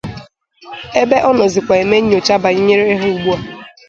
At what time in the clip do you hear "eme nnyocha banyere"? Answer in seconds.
1.83-2.83